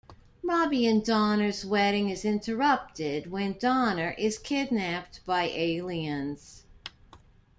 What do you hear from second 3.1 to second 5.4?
when Donner is kidnapped